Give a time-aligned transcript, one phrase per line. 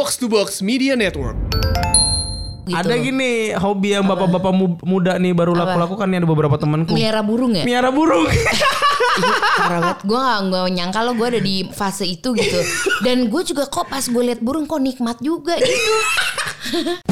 [0.00, 1.36] Box to Box Media Network.
[2.64, 2.72] gitu.
[2.72, 6.96] Ada gini hobi yang bapak-bapak mu- muda nih baru laku lakukan nih ada beberapa temanku.
[6.96, 7.68] Melihara burung ya?
[7.68, 8.24] Miara burung.
[9.60, 9.98] Parah banget.
[10.08, 12.64] Gue gak, gak nyangka lo gue ada di fase itu gitu.
[13.04, 15.92] Dan gue juga kok pas gue liat burung kok nikmat juga gitu.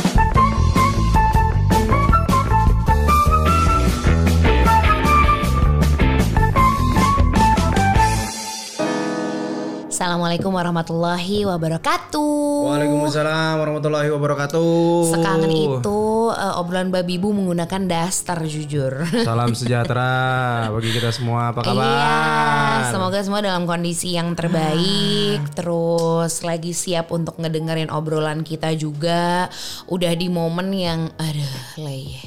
[9.98, 12.70] Assalamualaikum warahmatullahi wabarakatuh.
[12.70, 15.10] Waalaikumsalam warahmatullahi wabarakatuh.
[15.10, 18.94] Sekangen itu eh, obrolan babi bu menggunakan daster jujur.
[19.26, 21.50] Salam sejahtera bagi kita semua.
[21.50, 21.82] Apa kabar?
[21.82, 29.50] Iya, semoga semua dalam kondisi yang terbaik, terus lagi siap untuk ngedengerin obrolan kita juga.
[29.90, 32.22] Udah di momen yang aduh leye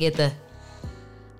[0.00, 0.24] gitu.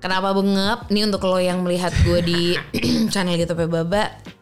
[0.04, 0.92] Kenapa bengep?
[0.92, 2.40] Nih untuk lo yang melihat gue di
[3.16, 4.36] channel YouTube Baba.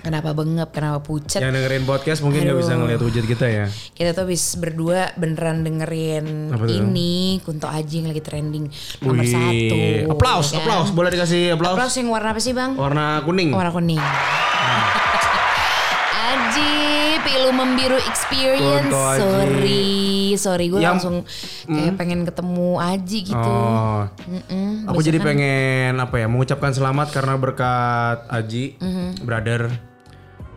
[0.00, 0.70] Kenapa bengep?
[0.70, 1.38] Kenapa pucet?
[1.38, 3.66] Yang dengerin podcast mungkin nggak bisa ngeliat wujud kita ya.
[3.90, 6.72] Kita tuh habis berdua beneran dengerin Apa tuh?
[6.74, 8.64] ini Kunto Aji yang lagi trending
[9.00, 9.78] nomor Wih, satu.
[10.10, 10.64] Aplaus, ya kan?
[10.64, 10.88] aplaus.
[10.90, 11.76] Boleh dikasih aplaus?
[11.76, 12.72] Aplaus yang warna apa sih bang?
[12.74, 13.50] Warna kuning.
[13.50, 14.00] Warna kuning.
[16.30, 16.72] Aji,
[17.20, 18.90] pilu membiru experience.
[18.90, 19.90] Sorry,
[20.36, 21.14] sorry gue Yang- langsung
[21.66, 23.50] kayak pengen ketemu Aji gitu.
[23.52, 24.86] Oh, Mm-mm.
[24.86, 29.06] aku jadi pengen apa ya mengucapkan selamat karena berkat Aji, Mhm.
[29.20, 29.89] brother.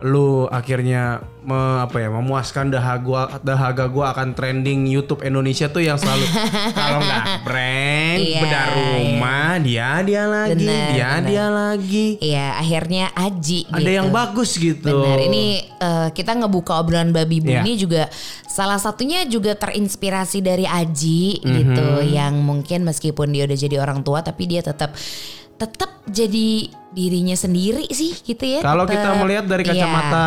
[0.00, 5.80] Lu akhirnya me- apa ya memuaskan dahaga gua dahaga gua akan trending YouTube Indonesia tuh
[5.80, 6.24] yang selalu
[6.76, 11.24] kalau nggak prank Iya, bedah rumah dia dia lagi Bener, dia bener.
[11.24, 13.90] dia lagi Iya, akhirnya Aji ada gitu.
[13.92, 14.92] yang bagus gitu.
[14.98, 17.60] Benar, ini eh, kita ngebuka obrolan babi bu Iya.
[17.60, 18.02] ini juga
[18.44, 21.52] salah satunya juga terinspirasi dari Aji Mhm.
[21.54, 24.92] gitu yang mungkin meskipun dia udah jadi orang tua tapi dia tetap
[25.54, 28.60] tetap jadi dirinya sendiri sih gitu ya.
[28.62, 30.26] Kalau kita melihat dari Iya, kacamata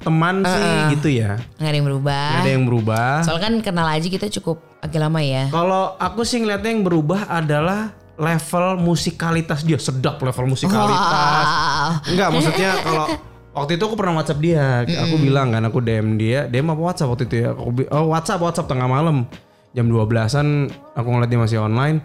[0.00, 1.36] teman sih gitu ya.
[1.60, 2.24] nggak ada yang berubah.
[2.32, 3.10] Nggak ada yang berubah.
[3.22, 5.52] Soalnya kan kenal Aji kita cukup agak lama ya.
[5.52, 11.46] Kalau aku sih ngeliatnya yang berubah adalah level musikalitas dia sedap level musikalitas.
[11.46, 12.10] Wow.
[12.10, 13.06] Enggak maksudnya kalau
[13.58, 17.10] waktu itu aku pernah WhatsApp dia, aku bilang kan aku DM dia, DM apa WhatsApp
[17.12, 17.48] waktu itu ya?
[17.54, 19.28] Aku oh WhatsApp WhatsApp tengah malam
[19.70, 20.48] jam 12-an
[20.92, 22.00] aku ngeliat dia masih online.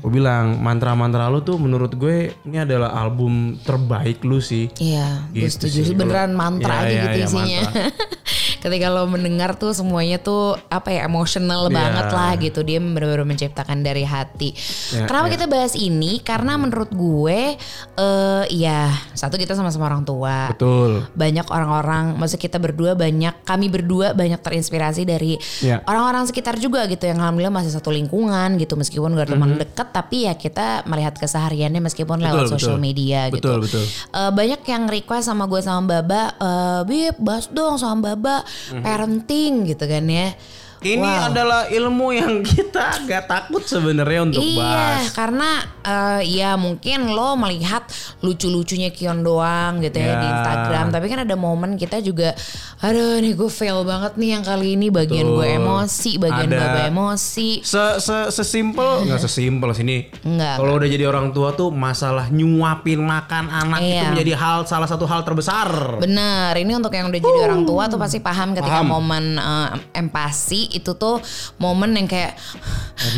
[0.00, 4.72] Aku bilang mantra-mantra lu tuh menurut gue ini adalah album terbaik lu sih.
[4.76, 5.94] Iya, gue Gitu setuju sih.
[5.94, 7.60] beneran mantra Iya, aja iya, gitu iya, isinya.
[8.62, 11.74] Ketika lo mendengar tuh semuanya tuh apa ya emosional Iya.
[11.74, 12.62] banget lah gitu.
[12.62, 14.54] Dia benar-benar menciptakan dari hati.
[14.94, 15.34] Iya, Kenapa iya.
[15.34, 16.22] kita bahas ini?
[16.22, 17.58] Karena menurut gue
[17.92, 20.54] eh ya satu kita sama-sama orang tua.
[20.54, 21.10] Betul.
[21.12, 25.82] Banyak orang-orang, maksud kita berdua banyak, kami berdua banyak terinspirasi dari Iya.
[25.84, 30.24] orang-orang sekitar juga gitu yang alhamdulillah masih satu lingkungan gitu meskipun gak teman deket tapi
[30.24, 32.46] ya kita melihat kesehariannya meskipun lewat Mhm.
[32.46, 32.84] Betul, sosial betul.
[32.84, 33.36] media gitu.
[33.42, 33.84] Betul, betul.
[34.12, 38.44] Eh, banyak yang request sama gue sama Baba, eh Bib, bahas dong sama Baba
[38.82, 40.34] parenting gitu kan ya.
[40.84, 41.28] Ini Wow.
[41.28, 45.10] adalah ilmu yang kita gak takut sebenarnya untuk Iya, bahas.
[45.10, 45.50] karena
[45.80, 47.86] eh, ya mungkin lo melihat
[48.20, 50.14] lucu-lucunya Kion doang gitu ya, Ya.
[50.16, 52.34] di Instagram, tapi kan ada momen kita juga,
[52.78, 56.58] aduh nih gue fail banget nih yang kali ini bagian gue emosi, bagian Ada.
[56.60, 57.62] Baba emosi.
[57.62, 60.10] Se se sesimpel nggak sesimpel sini.
[60.22, 64.10] Enggak, Kalau udah jadi orang tua tuh masalah nyuapin makan anak itu Iya.
[64.10, 65.98] menjadi hal salah satu hal terbesar.
[65.98, 68.88] Bener, ini untuk yang udah jadi orang tua tuh pasti paham ketika Paham.
[68.88, 71.20] momen eh, empati itu tuh
[71.60, 72.34] momen yang kayak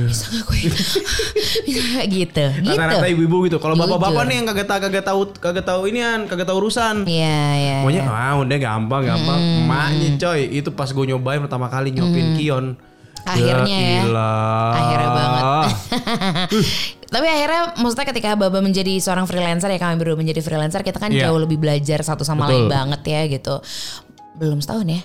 [0.04, 0.59] bisa gak gue
[1.66, 2.70] bisa gak gitu gitu.
[2.70, 3.56] Rata-rata ibu-ibu gitu.
[3.62, 4.31] Kalau bapak-bapak Jujur.
[4.31, 7.04] nih yang kagak tahu kagak tahu kagak tahu inian, kagak tahu urusan.
[7.06, 7.76] Iya iya.
[7.84, 8.10] Maunya iya.
[8.10, 9.38] ah udah gampang gampang.
[9.38, 9.65] Hmm.
[9.66, 12.66] Emaknya coy, itu pas gue nyobain pertama kali nyopin Kion.
[13.25, 14.04] Akhirnya ya.
[14.04, 14.72] ilah.
[14.76, 15.69] Akhirnya banget.
[17.15, 21.15] Tapi akhirnya maksudnya ketika Baba menjadi seorang freelancer ya kami berdua menjadi freelancer kita kan
[21.15, 21.31] Iya.
[21.31, 22.66] jauh lebih belajar satu sama Betul.
[22.66, 23.54] lain banget ya gitu.
[24.34, 25.00] Belum setahun ya.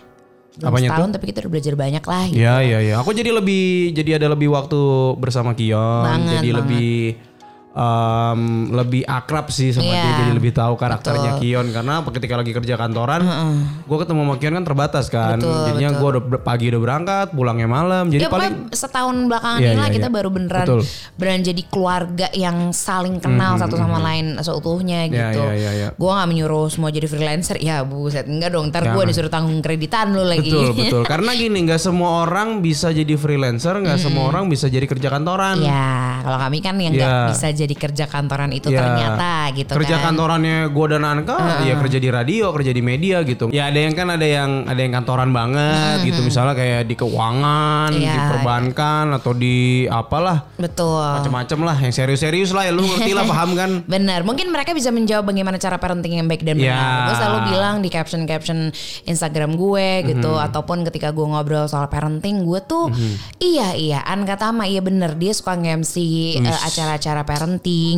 [0.58, 2.40] Belum Apanya setahun tapi kita udah belajar banyak lah gitu.
[2.42, 2.96] Iya iya iya.
[3.00, 4.80] Aku jadi lebih jadi ada lebih waktu
[5.22, 6.60] bersama Kion, Banget, jadi banget.
[6.66, 6.90] lebih
[7.70, 8.42] em,
[8.74, 11.68] lebih akrab sih sama Iya, dia, jadi lebih tahu karakternya Kion.
[11.70, 13.22] Karena ketika lagi kerja kantoran,
[13.86, 17.70] gue ketemu sama Kion kan terbatas kan, Betul, jadinya gue udah pagi udah berangkat, pulangnya
[17.70, 20.16] malam, jadi ya paling setahun belakangan Iya, ini lah iya, kita iya.
[20.16, 20.82] baru beneran Betul.
[21.18, 25.42] beneran jadi keluarga yang saling kenal satu sama lain seutuhnya Iya, gitu.
[25.44, 25.90] iya, iya, iya.
[25.94, 27.58] Gue gak menyuruh semua jadi freelancer.
[27.62, 28.70] Ya buset enggak dong.
[28.74, 30.50] Ntar gue disuruh tanggung kreditan lu lagi.
[30.50, 31.02] betul betul.
[31.06, 35.62] Karena gini nggak semua orang bisa jadi freelancer, nggak semua orang bisa jadi kerja kantoran.
[35.62, 38.80] Ya kalau kami kan yang nggak bisa jadi kerja kantoran itu Ya.
[38.80, 40.04] ternyata gitu kerja kan.
[40.10, 43.50] kantorannya gue dan Anka ya kerja di radio kerja di media gitu.
[43.50, 46.22] Ya ada yang kan ada yang ada yang kantoran banget gitu.
[46.22, 50.46] misalnya kayak di keuangan Iya, di perbankan atau di apalah.
[50.56, 51.02] Betul.
[51.20, 52.72] macam-macam lah yang serius-serius lah ya.
[52.72, 53.72] Lu ngerti lah paham kan?
[53.90, 56.70] Benar, mungkin mereka bisa menjawab bagaimana cara parenting yang baik dan benar.
[56.70, 57.06] Ya.
[57.06, 58.70] Gue selalu bilang di caption-caption
[59.06, 60.46] Instagram gue gitu, Mhm.
[60.46, 62.94] ataupun ketika gue ngobrol soal parenting, gue tuh
[63.38, 65.14] iya iya, An kata Tama iya bener.
[65.14, 65.96] Dia suka nge-MC
[66.40, 67.49] eh, acara-acara parenting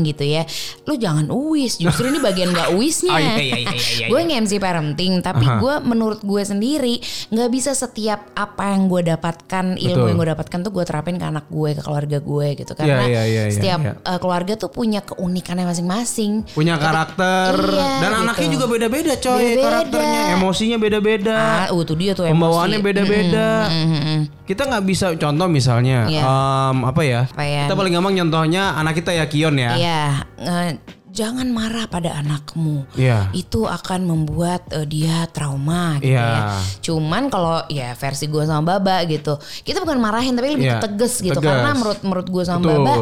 [0.01, 0.47] gitu ya.
[0.85, 3.09] Lu jangan uwis, justru ini bagian gak uwisnya.
[3.11, 4.05] Oh, iya, iya, iya, iya, iya.
[4.07, 6.95] gue nge-MC parenting, tapi gue menurut gue sendiri
[7.27, 10.07] nggak bisa setiap apa yang gue dapatkan ilmu Betul.
[10.07, 12.71] yang gue dapatkan tuh gue terapin ke anak gue, ke keluarga gue gitu.
[12.71, 13.93] Karena iya, iya, iya, setiap iya.
[13.97, 16.47] eh, keluarga tuh punya keunikannya masing-masing.
[16.51, 18.21] punya karakter Iya, dan gitu.
[18.21, 19.63] anaknya juga beda-beda coy Beda-beda.
[19.65, 24.19] karakternya emosinya beda-beda Ah, uh, tuh dia tuh pembawaannya beda-beda Mm-mm.
[24.45, 26.21] kita nggak bisa contoh misalnya Iya.
[26.21, 27.63] em, apa ya Apa ya?
[27.65, 30.01] kita paling gampang contohnya anak kita ya Ya Iya,
[30.37, 30.69] eh,
[31.11, 32.87] jangan marah pada anakmu.
[32.95, 33.27] Iya.
[33.31, 36.23] Itu akan membuat eh, dia trauma gitu Iya.
[36.23, 36.41] ya.
[36.79, 41.19] Cuman kalau ya versi gue sama Baba gitu, kita bukan marahin tapi lebih Iya, tegas
[41.19, 41.35] gitu.
[41.35, 41.51] tegas.
[41.51, 42.79] Karena menurut menurut gue sama Betul.
[42.79, 42.93] Baba,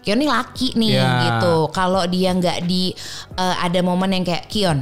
[0.00, 1.08] Kion ini laki nih Iya.
[1.20, 1.54] gitu.
[1.70, 2.94] Kalau dia nggak di
[3.34, 4.78] eh, ada momen yang kayak Kion,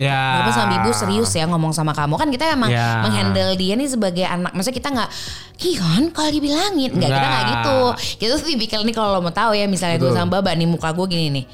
[0.00, 3.04] ya Bapak sama ibu serius ya ngomong sama kamu kan kita emang Ya.
[3.04, 4.56] menghandle dia nih sebagai anak.
[4.56, 5.10] Maksudnya kita nggak
[5.60, 7.78] Kion kalau dibilangin nggak kita nggak gitu.
[8.16, 10.88] Kita tuh tipikal nih kalau lo mau tahu ya misalnya gue sama Baba nih muka
[10.90, 11.44] gue gini nih.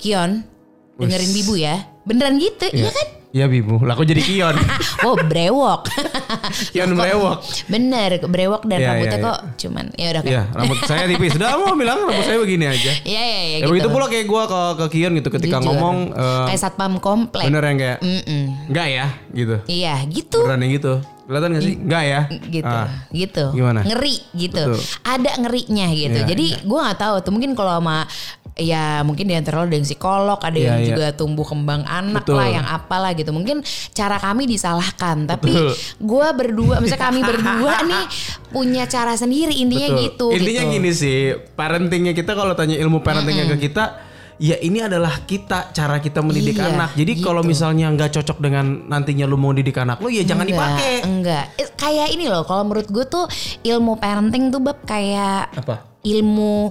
[0.00, 0.40] Kion
[0.96, 1.76] dengerin bibu ya.
[2.04, 3.08] Beneran gitu, iya kan?
[3.34, 4.54] Iya bibu, lah kok jadi Kion?
[5.02, 5.90] Oh brewok.
[6.70, 7.42] Kion brewok.
[7.66, 11.34] Bener brewok dan Iya, rambutnya iya, kok cuman ya udah Iya, rambut saya tipis.
[11.34, 12.92] Sudah mau bilang rambut saya begini aja.
[13.02, 13.70] Iya iya iya Ya gitu.
[13.70, 15.66] begitu pula kayak gue ke ke Kion gitu ketika Jujur.
[15.66, 17.44] ngomong eh, kayak satpam komplek.
[17.44, 18.44] bener yang kayak Mm-mm.
[18.68, 19.56] enggak ya gitu.
[19.66, 20.38] Iya gitu.
[20.40, 20.94] Beneran yang gitu.
[21.24, 21.74] Kelihatan gak sih?
[21.74, 22.20] Enggak ya?
[22.46, 22.88] gitu Ah.
[23.10, 23.80] gitu Gimana?
[23.80, 24.80] ngeri gitu Betul.
[25.02, 28.04] ada ngerinya gitu Iya, jadi gua nggak tahu tuh mungkin kalau sama
[28.54, 30.86] ya mungkin di antara lo ada yang psikolog ada Iya, yang iya.
[30.94, 32.38] juga tumbuh kembang anak Betul.
[32.38, 33.60] lah yang apalah gitu mungkin
[33.90, 35.50] cara kami disalahkan tapi
[35.98, 38.04] gua berdua misalnya kami berdua nih
[38.48, 40.02] punya cara sendiri intinya Betul.
[40.06, 40.72] gitu Intinya gitu.
[40.72, 41.18] gini sih,
[41.52, 43.98] parentingnya kita kalau tanya ilmu parentingnya ke kita,
[44.36, 46.94] ya ini adalah kita cara kita mendidik Iya, anak.
[46.94, 47.26] Jadi gitu.
[47.26, 50.94] kalau misalnya nggak cocok dengan nantinya lu mau didik anak lu, ya jangan Enggak, dipakai.
[51.02, 53.26] enggak Eh, kayak ini loh kalau menurut gue tuh
[53.62, 55.82] ilmu parenting tuh bab kayak Apa?
[56.02, 56.70] ilmu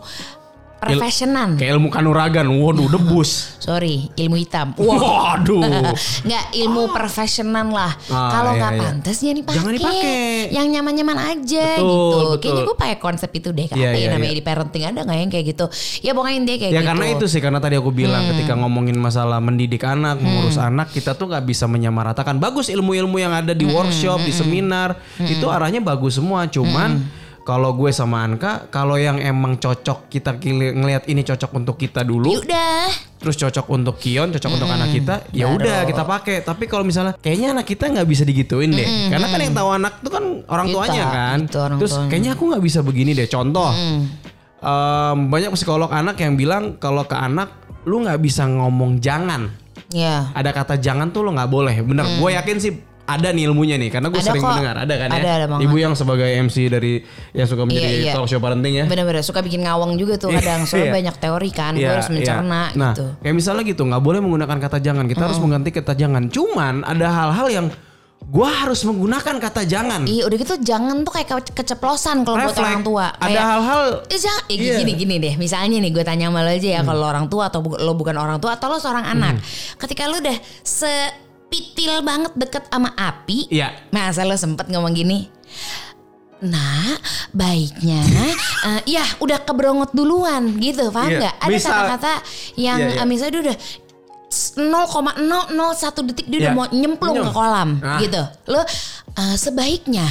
[0.84, 3.30] profesionan Kayak ilmu kanuragan, waduh debus.
[3.66, 5.64] sorry ilmu hitam Waduh.
[6.28, 7.92] nggak ilmu profesional lah.
[8.12, 8.82] Ah, Kalau iya, nggak iya.
[8.84, 9.58] pantas ya dipakai.
[9.60, 10.16] Jangan dipakai.
[10.52, 12.04] Yang nyaman-nyaman aja Betul, gitu.
[12.04, 12.38] betul.
[12.40, 13.68] Kayaknya gue pakai konsep itu deh.
[13.72, 14.40] Iya, ya iya, namanya iya.
[14.40, 15.66] di parenting ada nggak yang kayak gitu?
[16.04, 16.90] Ya pokoknya intinya kayak Ya gitu.
[16.92, 21.16] karena itu sih karena tadi aku bilang ketika ngomongin masalah mendidik anak, mengurus anak, kita
[21.16, 22.38] tuh nggak bisa menyamaratakan.
[22.38, 26.46] Bagus ilmu-ilmu yang ada di workshop, di seminar, itu arahnya bagus semua.
[26.50, 32.00] Cuman kalau gue sama Anka, kalau yang emang cocok kita ngelihat ini cocok untuk kita
[32.02, 32.88] dulu, Udah.
[33.20, 36.40] terus cocok untuk Kion, cocok untuk anak kita, ya udah kita pakai.
[36.40, 39.94] Tapi kalau misalnya kayaknya anak kita nggak bisa digituin deh, karena kan yang tahu anak
[40.00, 41.38] tuh kan orang Kita, tuanya kan.
[41.44, 42.10] gitu, orang terus tuanya.
[42.10, 43.28] kayaknya aku nggak bisa begini deh.
[43.28, 43.70] Contoh,
[44.64, 47.52] em, banyak psikolog anak yang bilang kalau ke anak
[47.84, 49.52] lu nggak bisa ngomong jangan.
[49.92, 50.32] Ya.
[50.34, 51.76] Ada kata jangan tuh lu nggak boleh.
[51.84, 52.72] Bener, gue yakin sih
[53.06, 54.28] ada nih ilmunya nih karena gue Hmm.
[54.30, 54.50] Sering kok.
[54.50, 55.64] mendengar ada kan Ada, ya ada banget.
[55.68, 56.94] ibu yang sebagai MC dari
[57.32, 58.14] yang suka menjadi Iya, iya.
[58.14, 60.64] talk show parenting ya Bener-bener suka bikin ngawang juga tuh kadang.
[60.64, 60.94] Soalnya Iya.
[60.94, 61.72] banyak teori kan.
[61.74, 62.16] Gue Iya, harus iya.
[62.16, 63.06] mencerna Nah, gitu.
[63.20, 65.04] kayak misalnya gitu, nggak boleh menggunakan kata jangan.
[65.06, 66.24] Kita harus mengganti kata jangan.
[66.28, 67.68] Cuman ada hal-hal yang
[68.24, 70.08] gua harus menggunakan kata jangan.
[70.08, 73.12] Iya udah gitu jangan tuh kayak ke- keceplosan kalau buat orang tua.
[73.14, 74.72] Ada hal-hal Eh, jangan, eh, Iya.
[74.72, 74.80] Hmm.
[74.80, 75.34] gini gini deh.
[75.36, 77.92] Misalnya nih gue tanya sama lo aja ya kalau lo orang tua atau bu- lo
[77.92, 79.44] bukan orang tua atau lo seorang anak.
[79.76, 80.40] Ketika lo udah
[81.54, 83.70] sepitil banget deket sama api, Iya.
[83.94, 85.30] masa lo sempet ngomong gini?
[86.44, 86.98] Nah,
[87.30, 88.02] baiknya,
[88.68, 91.36] eh, ya udah keberongot duluan gitu, paham Iya, nggak?
[91.40, 91.70] Ada bisa.
[91.70, 92.14] kata-kata
[92.58, 93.00] yang Iya, iya.
[93.00, 93.58] eh, misalnya dia udah
[94.34, 96.58] 0,001 detik dia udah Iya.
[96.58, 97.26] mau nyemplung Nyem.
[97.30, 98.02] ke kolam Ah.
[98.02, 98.22] gitu.
[98.50, 98.66] Lo
[99.14, 100.10] eh, sebaiknya,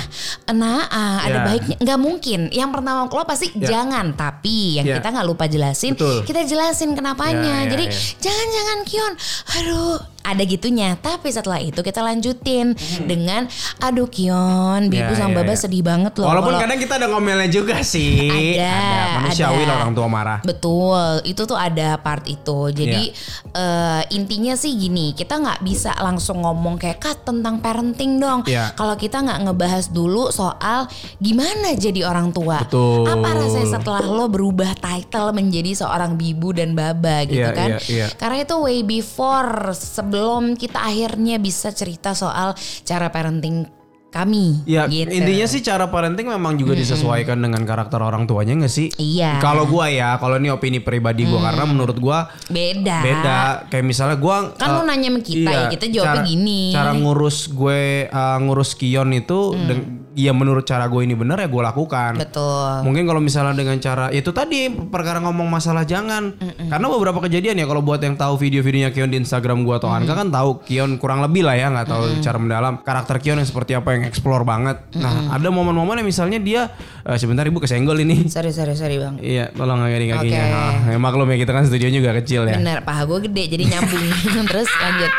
[0.55, 1.47] nah eh, ada Iya.
[1.51, 2.41] baiknya, nggak mungkin.
[2.55, 3.67] Yang pertama lo pasti Iya.
[3.67, 5.03] jangan, tapi yang Iya.
[5.03, 6.23] kita nggak lupa jelasin, Betul.
[6.23, 7.67] kita jelasin kenapanya.
[7.67, 7.99] Iya, iya, Jadi iya.
[8.23, 9.13] jangan jangan Kion,
[9.59, 10.95] aduh ada gitunya.
[10.95, 13.47] Tapi setelah itu kita lanjutin dengan,
[13.79, 15.59] aduh Kion, Bibu Iya, sama iya, Baba iya.
[15.59, 16.27] sedih banget loh.
[16.27, 18.31] Walaupun kalau- kadang kita ada ngomelnya juga sih.
[18.55, 18.75] Ada,
[19.19, 19.75] Manusiawi ada.
[19.77, 20.39] orang tua marah.
[20.43, 22.71] Betul, itu tuh ada part itu.
[22.71, 23.51] Jadi Iya.
[23.53, 28.47] eh, intinya sih gini, kita nggak bisa langsung ngomong kayak kak tentang parenting dong.
[28.47, 28.73] Iya.
[28.73, 30.87] Kalau kita nggak ngebahas dulu soal
[31.19, 32.63] gimana jadi orang tua.
[32.63, 33.05] Betul.
[33.05, 37.69] Apa rasanya setelah lo berubah title menjadi seorang bibu dan baba gitu Iya, kan?
[37.73, 38.07] iya, iya.
[38.15, 40.12] Karena itu way before sebelum
[40.55, 42.53] kita akhirnya bisa cerita soal
[42.85, 43.65] cara parenting
[44.13, 44.61] kami.
[44.69, 45.09] Ya gitu.
[45.09, 48.93] intinya sih cara parenting memang juga disesuaikan dengan karakter orang tuanya nggak sih?
[49.01, 49.41] Iya.
[49.41, 52.99] Kalau gua ya, kalau ini opini pribadi gua karena menurut gua beda.
[53.01, 53.41] beda.
[53.73, 56.61] Kayak misalnya gua Kan lu eh, nanya sama kita ya, kita jawabnya cara- gini.
[56.77, 61.49] Cara ngurus gue eh, ngurus Kion itu deng- ya menurut cara gue ini benar ya
[61.49, 62.21] gue lakukan.
[62.21, 62.85] Betul.
[62.85, 66.35] Mungkin kalau misalnya dengan cara itu tadi perkara ngomong masalah jangan.
[66.69, 70.13] Karena beberapa kejadian ya kalau buat yang tahu video-videonya Kion di Instagram gua atau Anka
[70.17, 73.73] kan tahu Kion kurang lebih lah ya nggak tahu cara mendalam karakter Kion yang seperti
[73.77, 74.81] apa yang explore banget.
[74.99, 76.73] Nah, ada momen-momen yang misalnya dia
[77.05, 78.27] eh, sebentar Ibu kesenggol ini.
[78.35, 79.21] Sorry sorry sorry bang.
[79.21, 80.21] Iya, tolong agak kakinya.
[80.23, 80.37] Oke.
[80.53, 82.57] Nah, ya maklum ya kita kan studionya juga kecil ya.
[82.57, 84.07] Bener, paha gue gede jadi nyambung.
[84.51, 85.11] Terus lanjut.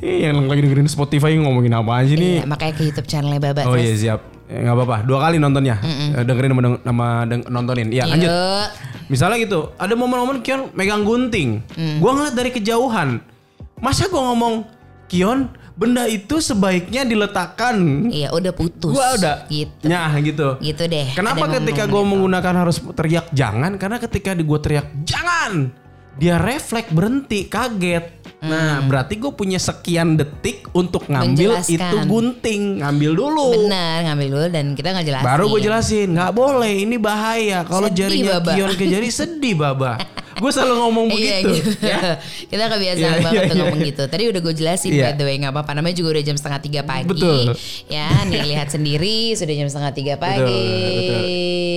[0.00, 2.42] Ih, yang lagi dengerin Spotify ngomongin apa aja nih?
[2.42, 3.62] Iya, makanya ke YouTube channelnya Baba.
[3.64, 4.20] Oh iya siap.
[4.44, 4.96] Ya, nggak apa-apa.
[5.02, 5.78] Dua kali nontonnya.
[5.80, 7.88] Eh, Dengerin sama, deng- sama deng- nontonin.
[7.88, 8.28] Iya lanjut.
[8.28, 8.68] Yuk.
[9.06, 11.62] Misalnya gitu, ada momen-momen Kion megang gunting.
[11.96, 13.22] Gua ngeliat dari kejauhan.
[13.78, 14.66] Masa gua ngomong,
[15.06, 18.08] Kion, benda itu sebaiknya diletakkan.
[18.08, 18.90] Iya udah putus.
[18.90, 19.46] Gua udah.
[19.46, 19.86] Gitu.
[19.86, 20.48] Nyah gitu.
[20.58, 21.14] Gitu deh.
[21.14, 23.76] Kenapa Ada ketika gue menggunakan harus teriak jangan?
[23.76, 25.70] Karena ketika di gue teriak jangan,
[26.16, 28.23] dia refleks berhenti, kaget.
[28.44, 31.74] Nah, berarti gue punya sekian detik untuk ngambil Hmm.
[31.74, 33.48] Itu gunting, ngambil dulu.
[33.66, 35.26] Benar ngambil dulu dan kita nggak jelasin.
[35.26, 37.64] Baru gue jelasin, nggak boleh, ini bahaya.
[37.64, 38.42] Kalau jarinya.
[38.44, 39.96] Kion ke jari sedih, Baba.
[40.34, 41.70] gue selalu ngomong Iya begitu.
[41.70, 41.70] gitu.
[41.80, 42.00] ya.
[42.50, 43.62] kita kebiasaan Iya, banget iya, tuh iya.
[43.62, 44.02] ngomong gitu.
[44.04, 45.04] Tadi udah gue jelasin Iya.
[45.04, 45.70] by the way nggak apa-apa.
[45.72, 47.08] Namanya juga udah jam setengah tiga pagi.
[47.08, 47.42] Betul.
[47.86, 50.42] Ya nih lihat sendiri sudah jam setengah tiga pagi.
[50.42, 51.22] betul.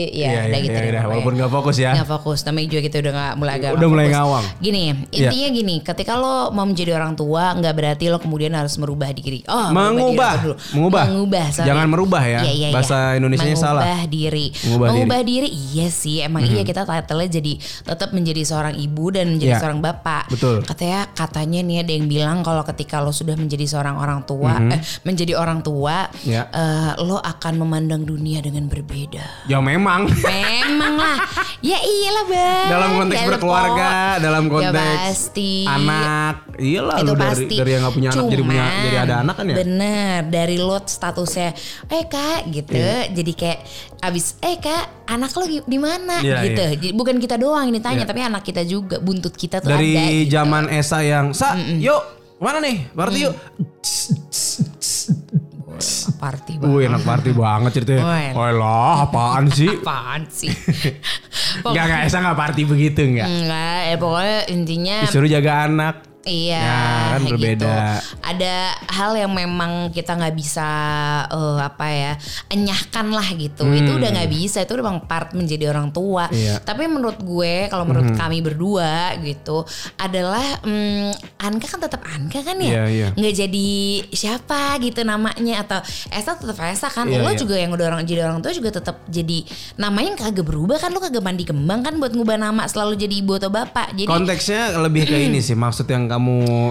[0.07, 0.91] Ya Iya, udah iya, gitu iya, deh.
[0.93, 1.03] iya.
[1.05, 1.91] Walaupun nggak fokus ya.
[1.93, 2.39] Nggak fokus.
[2.43, 4.15] Namanya juga kita udah nggak mulai agak Udah mulai fokus.
[4.15, 4.45] ngawang.
[4.59, 5.75] Gini, intinya gini.
[5.79, 9.43] Ketika lo mau menjadi orang tua, nggak berarti lo kemudian harus merubah diri.
[9.45, 10.33] Oh, merubah diri Mengubah.
[10.73, 11.05] Mengubah.
[11.07, 11.45] Mengubah.
[11.51, 11.67] sorry.
[11.67, 12.39] Jangan merubah ya.
[12.41, 12.75] Iya, iya, iya.
[12.75, 13.83] Bahasa Indonesianya salah.
[13.83, 14.45] Mengubah diri.
[14.63, 14.93] Mengubah diri.
[14.95, 15.47] Mengubah diri.
[15.51, 19.59] Iya sih, emang iya kita title-nya jadi tetap menjadi seorang ibu dan menjadi Iya.
[19.59, 20.23] seorang bapak.
[20.29, 20.63] Betul.
[20.63, 24.79] Katanya katanya nih ada yang bilang kalau ketika lo sudah menjadi seorang orang tua, eh,
[25.03, 26.23] menjadi orang tua, Mhm.
[26.23, 26.47] Ya.
[26.47, 29.43] eh, lo akan memandang dunia dengan berbeda.
[29.45, 30.07] Ya memang.
[30.07, 31.17] Memang lah.
[31.59, 32.65] Ya iyalah bang.
[32.69, 33.31] dalam konteks Telepon.
[33.33, 33.89] berkeluarga,
[34.19, 35.53] dalam Ya konteks pasti.
[35.65, 39.15] anak, iyalah itu lu dari pasti dari yang nggak punya anak jadi punya jadi ada
[39.19, 39.55] anak kan ya.
[39.57, 41.49] bener dari lo statusnya
[41.87, 43.09] eh kak gitu Iya.
[43.11, 43.59] jadi kayak
[43.99, 46.63] abis eh kak anak lo di mana Iya, gitu.
[46.71, 48.09] Jadi bukan kita doang ini tanya Iya.
[48.09, 50.31] tapi anak kita juga buntut kita tuh Dari ada gitu.
[50.31, 52.01] zaman Esa yang sa, yuk
[52.37, 53.33] mana nih, berarti yuk.
[55.67, 55.81] Wah,
[56.17, 58.03] party banget Wih enak party banget ceritanya.
[58.03, 58.29] Wih.
[58.33, 59.69] Oh lah apaan sih?
[59.77, 60.49] apaan sih
[61.59, 63.27] Enggak enggak Esa enggak party begitu enggak.
[63.27, 65.95] enggak ya pokoknya intinya Disuruh jaga anak.
[66.27, 66.75] Iya, Ya,
[67.15, 67.31] kan gitu.
[67.39, 67.75] berbeda.
[68.19, 68.55] Ada
[68.91, 70.69] hal yang memang kita nggak bisa
[71.31, 72.11] eh, apa ya
[72.51, 73.63] enyahkan lah gitu.
[73.71, 74.59] Itu udah nggak bisa.
[74.67, 76.27] Itu memang part menjadi orang tua.
[76.27, 76.35] Hmm.
[76.35, 76.55] Iya.
[76.59, 76.65] Hmm.
[76.67, 79.63] Tapi menurut gue, kalau menurut kami berdua gitu,
[79.95, 82.67] adalah mm, Anka kan tetap Anka kan ya.
[82.67, 83.07] Iya, iya.
[83.15, 83.67] Nggak jadi
[84.11, 85.79] siapa gitu namanya atau
[86.11, 87.07] Esa tetap Esa kan.
[87.07, 87.39] Iya, Lo iya.
[87.39, 89.47] juga yang udah orang jadi orang tua juga tetap jadi
[89.79, 90.91] namanya kagak berubah kan.
[90.91, 93.95] Lo kagak mandi kembang kan buat ngubah nama selalu jadi ibu atau bapak.
[93.95, 96.16] Jadi Konteksnya lebih ke ini sih maksud yang kamu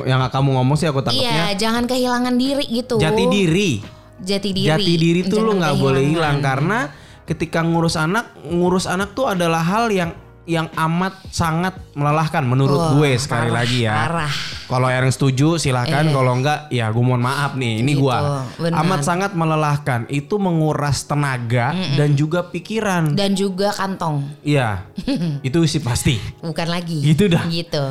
[0.04, 2.96] yang kamu ngomong sih aku Iya, tangkapnya jangan kehilangan diri gitu.
[2.96, 3.70] jati diri.
[4.16, 4.66] Jati diri.
[4.66, 6.88] Jati diri tuh lu nggak boleh hilang karena
[7.22, 10.10] ketika ngurus anak, ngurus anak tuh adalah hal yang
[10.46, 13.94] yang amat sangat melelahkan menurut Wah, gue sekali parah, lagi ya.
[13.98, 14.34] parah.
[14.66, 17.82] Kalau yang setuju silahkan, kalau enggak ya gue mohon maaf nih.
[17.82, 18.78] Ini Gitu, gua benar.
[18.80, 20.06] amat sangat melelahkan.
[20.06, 23.10] Itu menguras tenaga dan juga pikiran.
[23.12, 24.86] Dan juga kantong, Iya,
[25.46, 26.14] itu sih pasti.
[26.38, 27.02] bukan lagi.
[27.02, 27.42] Gitu dah.
[27.44, 27.82] Gitu.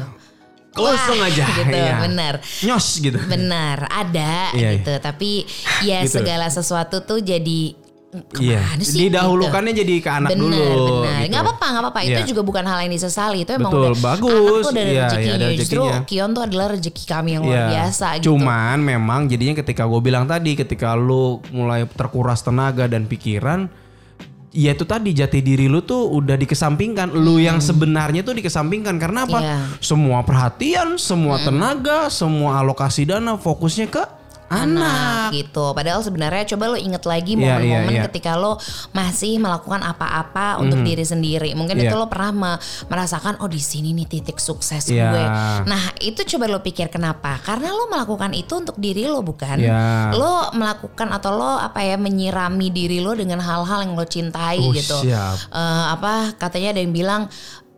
[0.75, 1.46] Langsung Wah, aja.
[1.48, 1.96] Gitu, iya.
[2.00, 2.34] benar.
[2.62, 3.20] Nyos gitu.
[3.22, 4.94] Benar, ada Iya, gitu.
[5.00, 5.48] Tapi
[5.82, 6.20] ya Gitu.
[6.20, 7.74] segala sesuatu tuh jadi
[8.39, 8.79] Iya.
[8.79, 9.08] sih?
[9.08, 11.03] Didahulukannya jadi ke anak benar, dulu.
[11.03, 11.29] Benar, gitu.
[11.32, 12.00] Nggak apa-apa, nggak apa-apa.
[12.01, 12.27] Itu Iya.
[12.27, 13.38] juga bukan hal yang disesali.
[13.44, 14.32] Itu emang Betul, udah, bagus.
[14.32, 15.36] Anak tuh ada Iya, rezekinya.
[15.36, 15.84] iya, Justru.
[16.08, 17.67] Kion tuh adalah rezeki kami yang luar Iya.
[17.72, 18.25] biasa gitu.
[18.32, 23.67] Cuman memang jadinya ketika gue bilang tadi ketika lu mulai terkuras tenaga dan pikiran
[24.55, 27.12] Ya itu tadi jati diri lu tuh udah dikesampingkan.
[27.12, 29.39] Lu yang sebenarnya tuh dikesampingkan karena apa?
[29.39, 29.45] Hmm.
[29.45, 29.57] Iya.
[29.83, 34.03] Semua perhatian, semua tenaga, semua alokasi dana fokusnya ke
[34.47, 35.29] anak.
[35.31, 35.73] gitu.
[35.73, 38.05] Padahal sebenarnya coba lo inget lagi Iya, momen-momen iya, iya.
[38.05, 38.61] ketika lo
[38.91, 41.51] masih melakukan apa-apa untuk diri sendiri.
[41.51, 41.89] Mungkin Iya.
[41.89, 45.09] itu lo pernah me- merasakan oh di sini nih titik sukses Iya.
[45.09, 45.25] gue.
[45.65, 47.41] Nah, itu coba lo pikir kenapa?
[47.41, 49.57] Karena lo melakukan itu untuk diri lo bukan?
[49.57, 50.13] Iya.
[50.13, 54.69] Lo melakukan atau lo apa ya menyirami diri lo dengan hal-hal yang lo cintai Oh,
[54.71, 55.01] gitu.
[55.01, 55.35] siap.
[55.49, 57.27] Eh, apa katanya ada yang bilang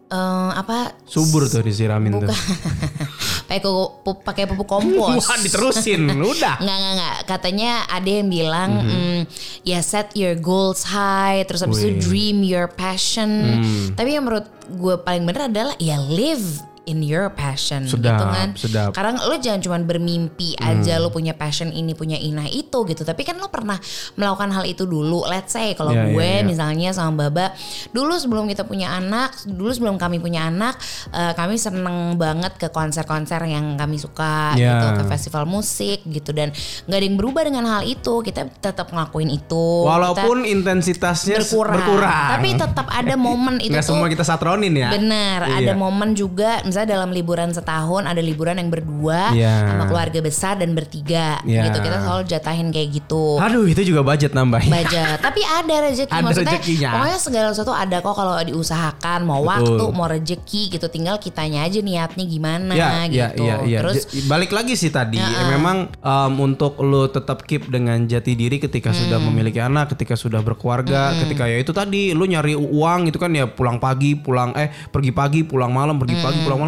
[0.08, 0.18] eh,
[0.54, 2.32] apa Subur tuh disiramin tuh.
[3.48, 5.24] pakai pu- pu- pakai pupuk kompos.
[5.24, 6.60] Wah diterusin, udah.
[6.64, 7.16] Nggak, nggak, nggak.
[7.26, 8.92] Katanya ada yang bilang, Mhm.
[8.92, 9.20] mm,
[9.64, 13.30] ya set your goals high, terus habis itu dream your passion.
[13.58, 13.86] Hmm.
[13.96, 18.48] Tapi yang menurut gue paling bener adalah ya live in your passion Sedap, gitu kan.
[18.56, 18.90] sedap.
[18.96, 23.04] Karena lo jangan cuma bermimpi aja lo punya passion ini punya inah itu gitu.
[23.04, 23.76] Tapi kan lo pernah
[24.16, 25.28] melakukan hal itu dulu.
[25.28, 26.48] Let's say kalau Iya, gue iya, iya.
[26.48, 27.52] misalnya sama Baba
[27.92, 30.80] dulu sebelum kita punya anak, dulu sebelum kami punya anak,
[31.12, 34.72] eh, kami seneng banget ke konser-konser yang kami suka Iya.
[34.72, 38.22] gitu, ke festival musik gitu dan nggak ada yang berubah dengan hal itu.
[38.22, 39.66] Kita tetap ngelakuin itu.
[39.84, 42.30] Walaupun Kita intensitasnya berkurang, berkurang.
[42.32, 44.94] tapi tetap ada momen itu tuh semua kita satronin ya.
[44.94, 45.58] Benar, Iya.
[45.58, 49.72] ada momen juga misalnya dalam liburan setahun ada liburan yang berdua Iya.
[49.72, 51.72] sama keluarga besar dan bertiga Iya.
[51.72, 51.80] gitu.
[51.80, 53.40] Kita selalu jatahin kayak gitu.
[53.40, 54.62] Aduh itu juga budget nambah.
[54.62, 55.18] Budget.
[55.18, 56.52] Tapi ada rezeki Ada maksudnya.
[56.52, 56.90] rezekinya.
[56.92, 59.50] Pokoknya segala sesuatu ada kok kalau diusahakan mau Betul.
[59.80, 60.86] waktu, mau rezeki gitu.
[60.88, 63.42] Tinggal kitanya aja niatnya gimana Ya, ya, gitu.
[63.42, 63.80] ya, ya.
[63.82, 68.34] Terus J- balik lagi sih tadi, ya, memang um, untuk lo tetap keep dengan jati
[68.34, 69.00] diri ketika Hmm.
[69.00, 73.30] sudah memiliki anak, ketika sudah berkeluarga, ketika ya itu tadi lo nyari uang itu kan
[73.30, 76.67] ya pulang pagi, pulang eh pergi pagi, pulang malam, pergi pagi, pulang malam.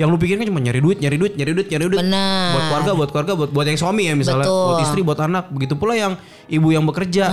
[0.00, 2.00] Yang lu pikirkan cuma nyari duit, nyari duit, nyari duit, nyari duit.
[2.00, 2.56] Benar.
[2.56, 4.64] Buat keluarga, buat keluarga, buat buat yang suami ya misalnya, Betul.
[4.64, 5.44] buat istri, buat anak.
[5.52, 6.16] Begitu pula yang
[6.48, 7.24] ibu yang bekerja,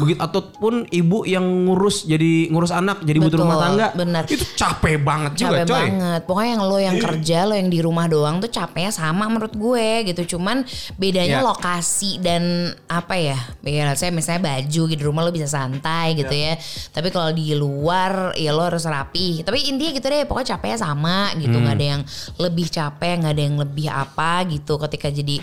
[0.00, 3.86] begitu ataupun ibu yang ngurus jadi ngurus anak, jadi ibu Betul, rumah tangga.
[3.94, 4.22] benar.
[4.26, 5.78] Itu capek banget juga, capek coy.
[5.86, 6.20] banget.
[6.24, 9.88] Pokoknya yang lo yang kerja, lo yang di rumah doang tuh capeknya sama menurut gue
[10.08, 10.36] gitu.
[10.36, 10.64] Cuman
[10.96, 11.44] bedanya Ya.
[11.44, 12.42] lokasi dan
[12.88, 13.38] apa ya?
[13.62, 16.56] Ya saya misalnya baju gitu di rumah lo bisa santai gitu ya.
[16.90, 19.44] Tapi kalau di luar ya lo harus rapi.
[19.44, 21.52] Tapi intinya gitu deh, pokoknya capeknya sama gitu.
[21.52, 21.64] Hmm.
[21.64, 22.02] nggak ada yang
[22.38, 25.36] lebih capek, nggak ada yang lebih apa gitu ketika jadi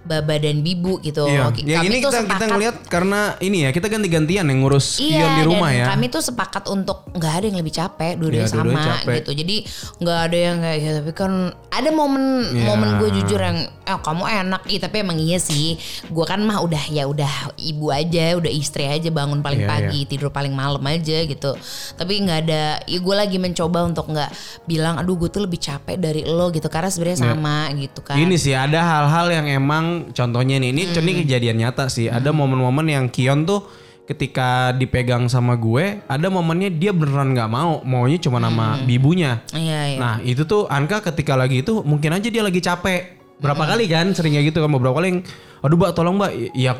[0.00, 1.24] baba dan bibu gitu.
[1.24, 1.50] Iya.
[1.50, 4.58] Ki- Ya kami ini tuh kita kita sepakat- ngelihat karena ini ya kita ganti-gantian yang
[4.58, 5.86] ngurus Iya Kion di rumah dan ya.
[5.88, 9.14] kami tuh sepakat untuk nggak ada yang lebih capek, dua-duanya Iya, dua-duanya sama capek.
[9.16, 9.30] gitu.
[9.34, 9.56] Jadi
[9.98, 11.32] nggak ada yang kayak ya, tapi kan
[11.68, 12.64] ada momen Iya.
[12.66, 15.76] momen gue jujur yang eh kamu enak, Ih, tapi emang iya sih.
[16.06, 20.00] Gue kan mah udah ya udah ibu aja, udah istri aja bangun paling Iya, pagi,
[20.04, 21.52] tidur paling malam aja gitu.
[21.94, 24.30] Tapi nggak ada, ya gue lagi mencoba untuk nggak
[24.64, 28.16] bilang, aduh gue tuh lebih capek dari lo gitu, karena sebenarnya sama gitu kan.
[28.16, 28.24] Iya.
[28.24, 31.02] Ini sih ada hal-hal yang emang contohnya nih ini Hmm.
[31.02, 32.06] ini kejadian nyata sih.
[32.08, 33.66] Ada momen-momen yang Kion tuh
[34.04, 39.44] ketika dipegang sama gue, ada momennya dia beneran nggak mau, maunya cuma nama bibunya.
[39.52, 39.98] Iya, iya.
[40.00, 43.20] Nah itu tuh Anka ketika lagi itu mungkin aja dia lagi capek.
[43.38, 43.70] Berapa Hmm.
[43.76, 45.20] kali kan seringnya gitu kan beberapa kali yang,
[45.60, 46.32] aduh mbak tolong mbak.
[46.56, 46.72] Ya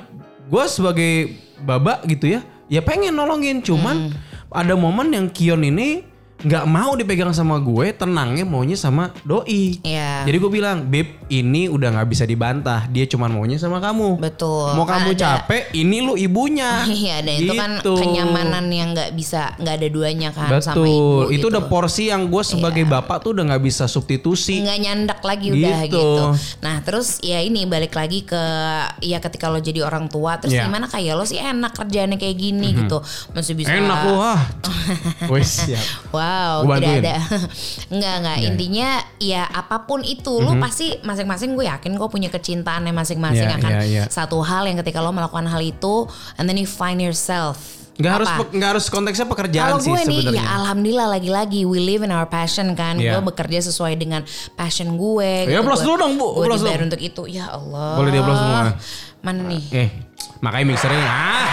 [0.48, 1.12] gue sebagai
[1.60, 3.60] baba gitu ya, ya pengen nolongin.
[3.60, 4.16] Cuman Hmm.
[4.48, 6.02] ada momen yang Kion ini
[6.38, 9.82] nggak mau dipegang sama gue, tenangnya maunya sama doi.
[9.82, 10.22] Iya.
[10.22, 12.86] Jadi gue bilang, Beb ini udah nggak bisa dibantah.
[12.86, 14.16] Dia cuma maunya sama kamu.
[14.16, 14.70] Betul.
[14.72, 16.86] Mau kamu ada- capek, ini lu ibunya.
[16.98, 17.94] Iya, dan itu kan Gitu.
[17.94, 20.86] kenyamanan yang nggak bisa nggak ada duanya kan sama ibu.
[20.86, 21.22] Betul.
[21.28, 21.46] Itu gitu.
[21.48, 24.58] udah porsi yang gue sebagai bapak tuh udah nggak bisa substitusi.
[24.60, 25.90] nggak nyandak lagi udah Gitu.
[25.90, 26.06] gitu.
[26.60, 28.42] Nah terus ya ini balik lagi ke
[29.00, 30.64] ya ketika lo jadi orang tua terus Iya.
[30.64, 32.98] gimana kayak lo sih enak kerjaannya kayak gini gitu
[33.30, 34.40] masih bisa Enak lu ah.
[35.32, 35.84] Wes siap.
[36.28, 37.16] Wow, Gua tidak ada.
[37.94, 38.36] enggak, enggak.
[38.36, 38.46] Iya.
[38.46, 38.88] Intinya
[39.18, 43.70] ya apa pun itu lu pasti masing-masing gue yakin kok punya kecintaannya masing-masing Iya, akan
[43.70, 44.02] iya, iya.
[44.06, 47.56] satu hal yang ketika lo melakukan hal itu and then you find yourself.
[47.96, 48.42] Nggak harus Apa?
[48.48, 50.38] nggak harus konteksnya pekerjaan Kalau sih gue nih sebenarnya.
[50.38, 52.94] ya alhamdulillah lagi-lagi we live in our passion kan.
[52.94, 53.18] Iya.
[53.18, 54.22] Gue bekerja sesuai dengan
[54.54, 55.50] passion gue.
[55.50, 56.28] Ya, plus Gue- dulu dong, Bu.
[56.36, 56.88] Gue Plus dibayar dong.
[56.90, 57.22] untuk itu.
[57.26, 57.98] Ya Allah.
[57.98, 58.62] Boleh dia plus semua.
[59.18, 59.62] Mana nih?
[59.72, 59.88] Eh,
[60.38, 61.46] makanya mixernya ah.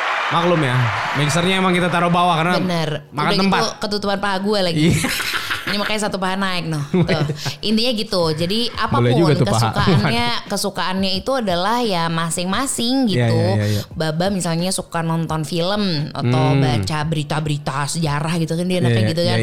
[0.34, 0.74] Maklum ya,
[1.14, 2.90] mixernya emang kita taruh bawah karena Bener.
[3.14, 3.60] makan Udah tempat.
[3.62, 4.86] gitu ketutupan paha gue lagi.
[5.74, 6.86] Ini makanya satu paha naik noh.
[7.10, 7.26] Tuh.
[7.66, 8.22] Intinya gitu.
[8.30, 9.74] Jadi apa pun tuh paha.
[9.74, 13.18] kesukaannya, kesukaannya itu adalah ya masing-masing gitu.
[13.18, 13.82] Iya, iya, iya, iya.
[13.90, 19.10] Baba misalnya suka nonton film atau baca berita-berita sejarah gitu kan dia anaknya Hmm.
[19.10, 19.38] Iya, gitu kan.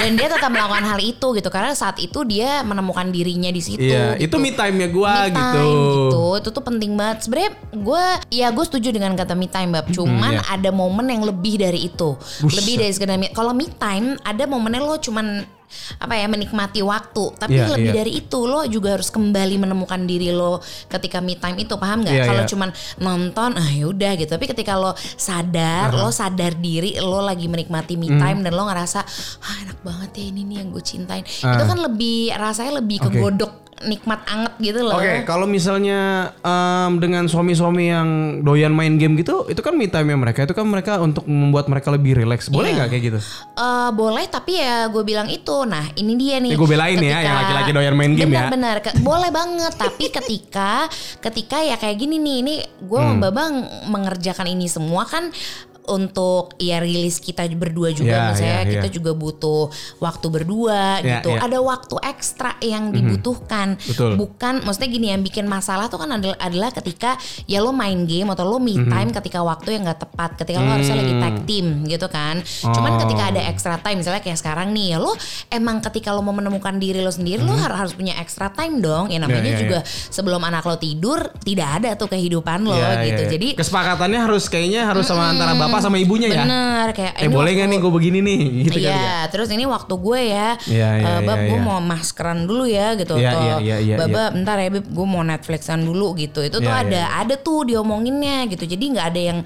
[0.00, 3.84] Dan dia tetap melakukan hal itu gitu karena saat itu dia menemukan dirinya di situ.
[3.84, 4.32] Iya, gitu.
[4.32, 5.60] itu me time-nya gua Me gitu.
[5.60, 6.24] time gitu.
[6.40, 7.28] Itu tuh penting banget.
[7.28, 9.86] Sebenarnya gue ya gue setuju dengan kata me time bab.
[9.92, 10.42] Cuman iya.
[10.48, 12.16] ada momen yang lebih dari itu.
[12.16, 12.56] Buset.
[12.64, 15.44] Lebih dari sekedar kalau me time ada momennya lo cuman
[15.96, 17.96] apa ya menikmati waktu tapi Iya, lebih iya.
[17.96, 22.14] dari itu lo juga harus kembali menemukan diri lo ketika me time itu paham nggak
[22.14, 22.48] Iya, kalau iya.
[22.48, 27.94] cuman nonton ah yaudah gitu tapi ketika lo sadar lo sadar diri lo lagi menikmati
[27.94, 28.02] Hmm.
[28.02, 29.00] me time dan lo ngerasa
[29.40, 31.54] ah enak banget ya ini nih yang gue cintain Ah.
[31.54, 33.06] itu kan lebih rasanya lebih Oke.
[33.12, 38.08] kegodok nikmat anget gitu loh Oke, kalau misalnya em, dengan suami-suami yang
[38.40, 40.42] doyan main game gitu, itu kan me time mereka.
[40.42, 42.46] Itu kan mereka untuk membuat mereka lebih rileks.
[42.46, 42.76] Boleh Iya.
[42.78, 43.18] nggak kayak gitu?
[43.54, 47.18] Eh boleh tapi ya gue bilang itu nah ini dia nih Ya, gue belain ya,
[47.20, 48.46] yang laki-laki doyan main game ya.
[48.48, 50.86] benar boleh banget tapi ketika
[51.18, 53.16] ketika ya kayak gini nih ini gue Hmm.
[53.16, 53.52] sama babang
[53.86, 55.28] mengerjakan ini semua kan
[55.86, 58.72] untuk ya rilis kita berdua juga Ya, misalnya ya, ya.
[58.78, 59.68] kita juga butuh
[59.98, 61.32] waktu berdua Ya, gitu.
[61.32, 61.44] ya.
[61.44, 63.76] Ada waktu ekstra yang dibutuhkan.
[63.78, 64.16] Betul.
[64.16, 68.28] Bukan maksudnya gini yang bikin masalah tuh kan adalah, adalah ketika ya lo main game
[68.28, 71.66] atau lo me time ketika waktu yang nggak tepat, ketika lo harusnya lagi tag team
[71.84, 72.40] gitu kan.
[72.62, 73.00] Cuman Oh.
[73.00, 75.12] ketika ada extra time misalnya kayak sekarang nih ya lo
[75.48, 79.08] emang ketika lo mau menemukan diri lo sendiri lo har- harus punya extra time dong.
[79.08, 83.02] Ya namanya Ya, ya, juga sebelum anak lo tidur tidak ada tuh kehidupan lo Ya,
[83.02, 83.20] gitu.
[83.20, 83.32] ya, ya.
[83.34, 86.42] Jadi kesepakatannya harus kayaknya harus sama antara bapak sama ibunya ya.
[86.44, 89.16] bener kayak Eh boleh nggak nih gue begini nih gitu Iya, ya.
[89.32, 91.64] terus ini waktu gue ya, Iya, iya, eh, bab iya, gue iya.
[91.64, 95.06] mau maskeran dulu ya gitu, Iya, atau iya, iya, iya, baba bentar ya beb, gue
[95.06, 96.40] mau Netflixan dulu gitu.
[96.42, 97.20] Itu tuh Iya, ada iya.
[97.22, 98.64] ada tuh diomonginnya gitu.
[98.64, 99.38] Jadi nggak ada yang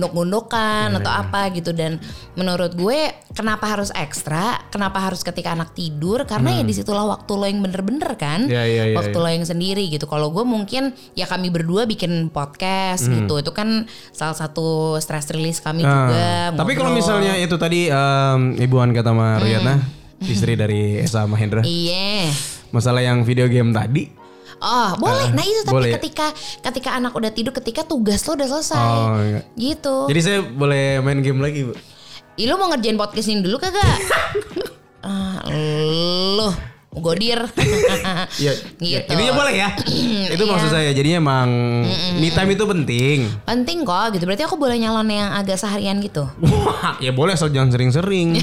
[0.00, 1.70] gondok-gondokan Iya, atau apa gitu.
[1.70, 2.00] Dan
[2.34, 2.98] menurut gue
[3.32, 4.58] kenapa harus ekstra?
[4.70, 6.24] Kenapa harus ketika anak tidur?
[6.24, 8.52] Karena ya di situlah waktu lo yang bener-bener kan, Hmm.
[8.52, 9.22] Iya, iya, iya, waktu iya.
[9.22, 10.06] lo yang sendiri gitu.
[10.06, 13.24] Kalau gue mungkin ya kami berdua bikin podcast Hmm.
[13.24, 13.34] gitu.
[13.38, 16.26] Itu kan salah satu stress release kami Nah, juga.
[16.58, 19.78] tapi kalau misalnya itu tadi em, Ibu Anka sama Riyana,
[20.20, 22.28] istri dari Esa Mahendra, Iya.
[22.68, 24.10] masalah yang video game tadi.
[24.60, 25.32] Oh boleh.
[25.32, 25.92] nah itu tapi boleh.
[25.96, 26.26] ketika
[26.60, 29.40] ketika anak udah tidur, ketika tugas lo udah selesai, Oh, iya.
[29.54, 30.04] gitu.
[30.06, 31.72] Jadi saya boleh main game lagi, Bu.
[32.36, 33.80] Ih, lo mau ngerjain podcast ini dulu kagak?
[35.02, 35.40] ah,
[36.36, 36.52] lo
[36.92, 37.38] godir.
[38.40, 39.06] Iya, Gitu.
[39.06, 39.68] Intinya boleh ya.
[40.34, 40.90] itu maksud saya.
[40.90, 41.48] Jadinya emang
[42.16, 43.18] me time itu penting.
[43.44, 44.24] Penting kok gitu.
[44.24, 46.26] Berarti aku boleh nyalon yang agak seharian gitu.
[46.42, 48.38] Wah, ya boleh asal jangan sering-sering.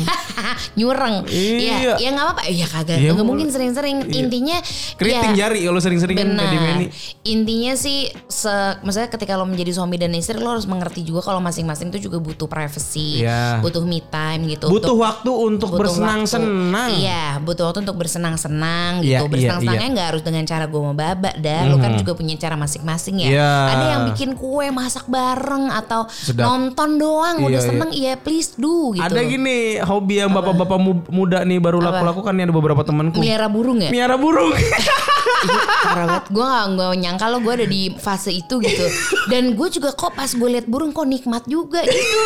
[0.75, 1.25] Nyureng.
[1.27, 1.75] Iya.
[1.77, 2.43] Ya ya nggak apa-apa.
[2.47, 2.97] Iya kagak.
[2.97, 3.27] Iya, Nggak boleh.
[3.27, 3.95] mungkin sering-sering.
[4.07, 4.57] Intinya
[4.95, 6.77] Keriting ya, jari kalau sering-sering kan Benar.
[7.23, 11.39] Intinya sih, se, maksudnya ketika lo menjadi suami dan istri, lo harus mengerti juga kalau
[11.39, 13.59] masing-masing itu juga butuh privacy, Iya.
[13.59, 14.69] butuh me time gitu.
[14.69, 16.89] Butuh untuk- waktu untuk bersenang-senang.
[16.93, 17.97] Iya, butuh waktu untuk
[18.37, 19.09] bersenang-senang gitu.
[19.09, 19.93] Iya, iya, Bersenang-senangnya iya.
[19.97, 21.61] nggak harus dengan cara gue mau babak dah.
[21.65, 23.29] Lo kan juga punya cara masing-masing ya.
[23.33, 23.51] Iya.
[23.73, 26.45] Ada yang bikin kue masak bareng atau Sedap.
[26.45, 27.67] nonton doang Iya, udah iya.
[27.67, 29.01] seneng iya please do gitu.
[29.03, 33.17] Ada gini hobi yang bapak-bapak mu- muda nih baru laku lakukan nih ada beberapa temanku.
[33.17, 33.89] Melihara burung ya?
[33.89, 34.53] Miara burung.
[35.87, 36.23] Parah banget.
[36.29, 38.85] Gue gak, gak nyangka lo gue ada di fase itu gitu.
[39.27, 42.19] Dan gue juga kok pas gue liat burung kok nikmat juga gitu.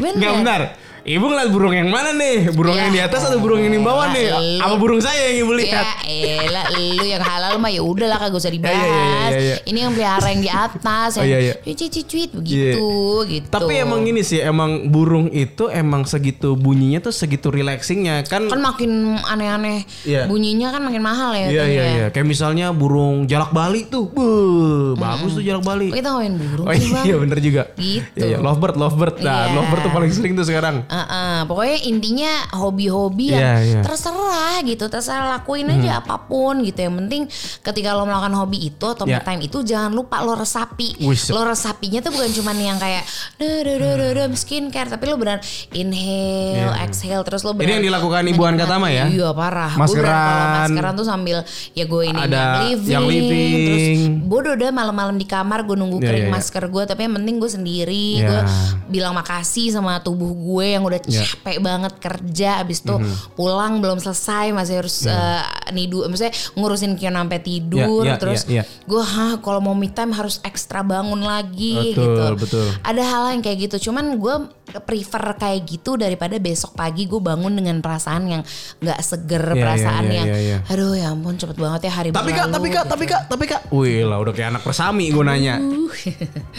[0.00, 0.16] Bener.
[0.18, 0.62] Enggak benar.
[1.04, 2.48] Ibu ngeliat burung yang mana nih?
[2.56, 2.88] Burung Ya.
[2.88, 4.24] yang di atas atau burung yang di bawah nih?
[4.24, 4.56] Ya, lu.
[4.56, 6.00] Apa burung saya yang ibu lihat?
[6.08, 8.72] Ya elah lu yang halal mah ya udahlah kagak usah dibahas.
[8.72, 8.96] iya,
[9.28, 9.56] iya, iya.
[9.68, 11.54] Ini yang pelihara yang di atas Oh, iya, iya.
[11.60, 12.88] cuit cuit cuit begitu
[13.28, 13.48] gitu.
[13.52, 18.48] Tapi emang ini sih emang burung itu emang segitu bunyinya tuh segitu relaxingnya kan.
[18.48, 19.84] kan makin aneh-aneh
[20.24, 21.52] bunyinya kan makin mahal ya.
[21.52, 22.06] Iya iya iya.
[22.08, 24.08] Kayak misalnya burung jalak Bali tuh.
[24.08, 25.92] Beuh, bagus tuh jalak Bali.
[25.92, 27.62] Oh, kita ngomongin burung Oh iya bener juga.
[27.76, 28.24] Gitu.
[28.24, 28.40] Iya.
[28.40, 29.14] Lovebird, lovebird.
[29.20, 30.88] Nah, lovebird tuh paling sering tuh sekarang.
[30.94, 33.80] Heeh, pokoknya intinya hobi-hobi yang Iya, iya.
[33.82, 36.78] terserah gitu, terserah lakuin aja apa pun gitu.
[36.80, 37.22] Yang penting
[37.60, 39.20] ketika lo melakukan hobi itu atau me Iya.
[39.20, 41.02] time itu jangan lupa lo resapi.
[41.02, 41.28] Wis.
[41.28, 43.02] Lo resapinya tuh bukan cuman yang kayak
[43.36, 45.42] duh, duh, duh, duh, duh, skincare, tapi lo benar
[45.74, 47.60] inhale, exhale, terus lo benar.
[47.60, 47.66] Iya.
[47.66, 49.04] Ini yang dilakukan Ibu Anka Tama ya?
[49.06, 49.72] Iya parah.
[49.74, 50.68] Maskeran.
[50.68, 51.38] maskeran tuh sambil
[51.72, 53.64] ya gue ini Ada yang living, yang living.
[53.64, 53.86] terus
[54.24, 56.36] bodoh deh malam-malam di kamar gue nunggu Iya, kering iya, iya.
[56.36, 58.28] masker gue, tapi yang penting gue sendiri, Iya.
[58.28, 58.40] gue
[58.90, 61.24] bilang makasih sama tubuh gue yang udah Iya.
[61.26, 63.14] capek banget kerja abis itu Mhm.
[63.32, 68.40] pulang belum selesai masih harus eh, nidu maksudnya ngurusin Kion sampai tidur Iya, iya, terus
[68.46, 68.84] iya, iya.
[68.84, 72.66] gue hah kalau mau me time harus ekstra bangun lagi Betul, gitu betul.
[72.80, 74.34] ada hal yang kayak gitu cuman gue
[74.80, 78.42] prefer kayak gitu daripada besok pagi gue bangun dengan perasaan yang
[78.78, 80.58] nggak seger Iya, perasaan iya, iya, yang iya, iya.
[80.66, 82.90] aduh ya ampun cepet banget ya hari Tapi kak, tapi kak, gitu.
[82.90, 83.62] tapi kak, tapi kak.
[83.70, 85.60] Wih lah udah kayak anak persami gue nanya.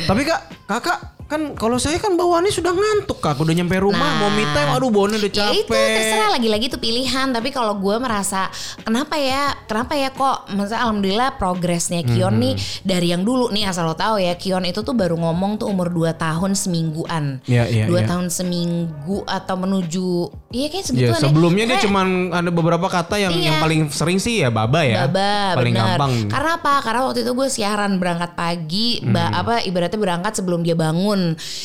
[0.05, 3.35] tapi kak, kakak kan kalau saya kan bawaannya sudah ngantuk kak.
[3.35, 4.19] Udah nyampe rumah Nah.
[4.19, 5.59] mau me time, aduh bawaannya udah Ya capek.
[5.59, 8.47] itu terserah lagi-lagi itu pilihan tapi kalau gue merasa
[8.79, 12.83] kenapa ya kenapa ya kok maksudnya alhamdulillah progresnya Kion nih Mhm.
[12.83, 15.89] dari yang dulu nih asal lo tahu ya Kion itu tuh baru ngomong tuh umur
[15.89, 18.07] 2 tahun semingguan Iya, iya, dua iya.
[18.07, 20.09] tahun seminggu atau menuju
[20.51, 21.23] iya kayak segituan ya.
[21.23, 23.45] sebelumnya dia Kayak- cuman ada beberapa kata yang Iya.
[23.45, 25.05] yang paling sering sih ya baba ya.
[25.05, 25.87] Baba, paling bener.
[25.91, 26.11] gampang.
[26.27, 26.73] Karena apa?
[26.79, 29.11] Karena waktu itu gue siaran berangkat pagi, Hmm.
[29.11, 31.14] ba- apa ibaratnya berangkat sebelum dia bangun.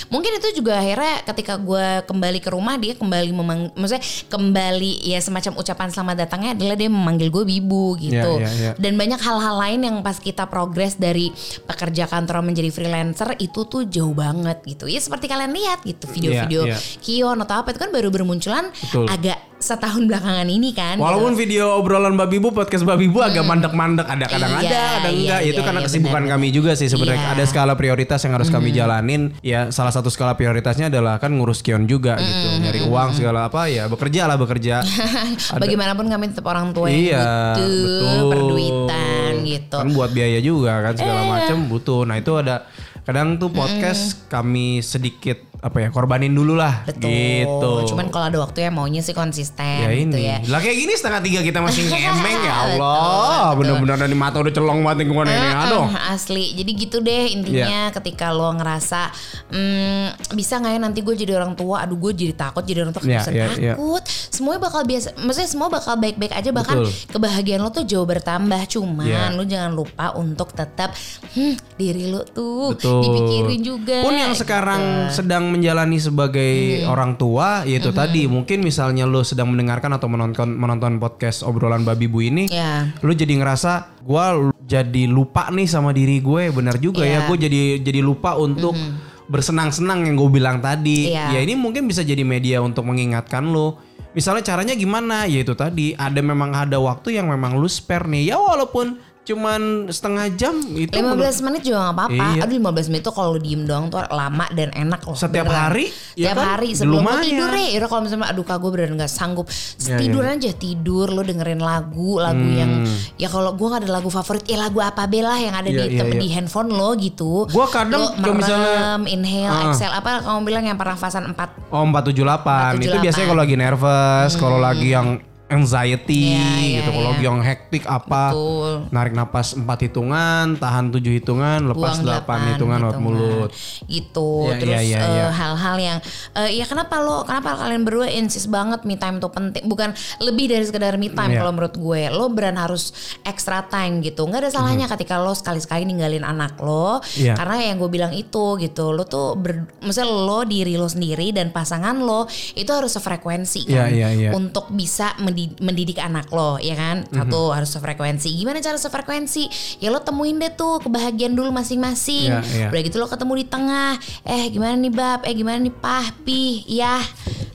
[0.09, 5.19] Mungkin itu juga akhirnya ketika gue kembali ke rumah dia kembali memang, maksudnya kembali ya
[5.21, 8.33] semacam ucapan selamat datangnya adalah dia memanggil gue bibu gitu.
[8.41, 8.73] Iya, iya, iya.
[8.79, 11.35] Dan banyak hal-hal lain yang pas kita progres dari
[11.67, 14.87] pekerja kantor menjadi freelancer itu tuh jauh banget gitu.
[14.87, 16.99] Ya seperti kalian lihat gitu video-video Iya, iya.
[17.03, 19.07] Kion atau apa itu kan baru bermunculan Betul.
[19.11, 20.97] agak setahun belakangan ini kan.
[20.97, 25.13] Walaupun video obrolan Babi Bu, podcast Babi Bu agak mandek-mandek, ada kadang Iya, ada, kadang
[25.13, 25.41] iya, enggak.
[25.43, 27.21] itu iya, karena iya, kesibukan benar, kami juga sih sebenarnya.
[27.21, 27.29] Iya.
[27.29, 27.35] Hmm.
[27.37, 29.23] Ada skala prioritas yang harus kami jalanin.
[29.41, 33.47] Ya salah satu skala prioritasnya adalah kan ngurus Kion juga gitu, Hmm, nyari uang segala
[33.47, 34.81] apa ya, bekerja lah bekerja.
[35.61, 37.21] Bagaimanapun kami tetap orang tua yang Iya,
[37.55, 38.29] butuh betul.
[38.33, 39.77] perduitan gitu.
[39.77, 41.29] Kan buat biaya juga kan segala Eh.
[41.29, 42.03] macam butuh.
[42.03, 42.65] Nah itu ada
[43.01, 47.13] kadang tuh podcast kami sedikit apa ya korbanin dulu lah Betul.
[47.13, 47.93] gitu.
[47.93, 50.25] Cuman kalau ada waktu ya maunya sih konsisten ya gitu ini.
[50.25, 50.37] ya.
[50.49, 53.53] Lah kayak gini setengah tiga kita masih ngemeng ya Allah.
[53.55, 55.85] Bener-bener dari mata udah celong banget gue nenek aduh.
[55.87, 57.93] Eh, asli jadi gitu deh intinya Iya.
[57.93, 59.13] ketika lo ngerasa
[59.49, 62.95] hmm, bisa nggak ya nanti gue jadi orang tua aduh gue jadi takut jadi orang
[62.95, 63.47] tua Iya, bisa iya,
[63.77, 67.13] takut semuanya bakal biasa maksudnya semua bakal baik-baik aja bahkan Betul.
[67.13, 69.23] kebahagiaan lo tuh jauh bertambah cuman Iya.
[69.35, 70.97] lo jangan lupa untuk tetap
[71.35, 73.03] hmm, diri lo tuh Betul.
[73.03, 79.27] dipikirin juga Pun yang sekarang sedang menjalani sebagai orang tua, yaitu tadi mungkin misalnya lo
[79.27, 84.25] sedang mendengarkan atau menonton menonton podcast obrolan babi bu ini, ya lu jadi ngerasa gue
[84.65, 86.55] jadi lupa nih sama diri gue.
[86.55, 87.27] Benar juga Iya.
[87.27, 88.79] ya gue jadi jadi lupa untuk
[89.27, 91.15] bersenang-senang yang gue bilang tadi.
[91.15, 91.35] Iya.
[91.35, 93.79] ya ini mungkin bisa jadi media untuk mengingatkan lo.
[94.11, 95.23] Misalnya caranya gimana?
[95.31, 98.35] Ya itu tadi ada memang ada waktu yang memang lu spare nih.
[98.35, 102.43] Ya walaupun cuman setengah jam itu 15 menurut- menit juga gak apa-apa Iya.
[102.43, 105.61] Aduh 15 menit tuh kalau diem doang tuh lama dan enak loh Setiap beneran.
[105.69, 106.47] hari, ya Setiap kan?
[106.49, 109.47] hari sebelum tidur Yaudah kalau misalnya aduh kak gue beneran gak sanggup
[109.79, 110.35] Ya, Tidur ya.
[110.35, 112.83] aja tidur Lu dengerin lagu Lagu yang
[113.17, 115.85] Ya kalau gue gak ada lagu favorit Ya lagu apa bela yang ada Iya, di,
[115.87, 116.19] iya, tem- iya.
[116.19, 119.69] di handphone lo gitu Gua kadang Lo kalau misalnya- merem, inhale, Ah.
[119.69, 123.05] exhale Apa kamu bilang yang pernafasan 4 Oh 478 itu 478.
[123.05, 125.09] biasanya kalau lagi nervous, kalau lagi yang
[125.51, 127.13] anxiety Iya, iya, gitu, kalau iya.
[127.13, 128.73] lagi yang hektik apa, Betul.
[128.89, 133.51] narik napas 4 hitungan, tahan 7 hitungan, lepas 8 hitungan lewat mulut.
[133.85, 135.27] gitu Iya, terus iya, iya, eh, iya.
[135.29, 135.99] hal-hal yang
[136.35, 140.47] eh, ya kenapa lo kenapa kalian berdua insist banget me time tuh penting bukan lebih
[140.47, 141.41] dari sekedar me time Iya.
[141.41, 145.83] kalau menurut gue lo beran harus extra time gitu nggak ada salahnya ketika lo sekali-sekali
[145.85, 147.03] ninggalin anak lo.
[147.13, 147.35] Iya.
[147.35, 151.51] karena yang gue bilang itu gitu lo tuh ber, misalnya lo diri lo sendiri dan
[151.51, 154.31] pasangan lo itu harus sefrekuensi kan Iya, iya, iya.
[154.31, 157.07] untuk bisa mendi- mendidik anak lo ya kan?
[157.07, 157.15] Mhm.
[157.17, 158.29] satu harus sefrekuensi.
[158.35, 159.49] Gimana cara sefrekuensi?
[159.81, 162.29] Ya lo temuin deh tuh kebahagiaan dulu masing-masing.
[162.29, 162.69] Iya, iya.
[162.69, 163.93] udah gitu lo ketemu di tengah.
[164.27, 165.21] Eh gimana nih bab?
[165.25, 166.07] Eh gimana nih pah?
[166.27, 166.67] Pi?
[166.69, 167.01] Ya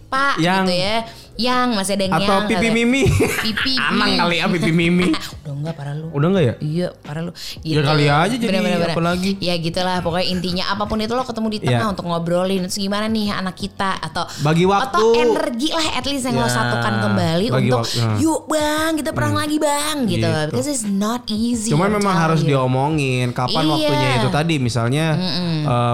[0.09, 0.39] pak?
[0.39, 0.65] Yang.
[0.65, 0.97] gitu ya
[1.35, 3.03] yang masih ada yang Atau yang pipi mimi.
[3.41, 5.11] pipi Anang kali ya pipi mimi.
[5.45, 6.53] udah enggak parah lu Udah enggak ya?
[6.57, 9.31] Iya parah lu Ya kali aja jadi apa lagi.
[9.37, 11.91] Ya gitulah pokoknya intinya apa pun itu lo ketemu di tengah Iya.
[11.91, 14.95] untuk ngobrolin Terus gimana nih anak kita Atau Bagi waktu.
[14.95, 18.17] Atau energi lah at least yang lo Ya, satukan kembali bagi Untuk waktu, nah.
[18.17, 20.23] yuk bang kita perang lagi bang gitu.
[20.23, 20.33] Gitu.
[20.49, 22.53] Because it's not easy Cuman memang harus you.
[22.53, 23.71] diomongin kapan Iya.
[23.75, 25.05] waktunya itu tadi misalnya